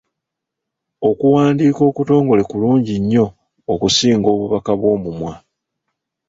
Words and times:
Okuwandiika 1.09 1.81
okutongole 1.89 2.41
kulungi 2.51 2.93
nnyo 3.01 3.25
okusinga 3.73 4.27
obubaka 4.35 4.71
bw'omumwa. 4.79 5.33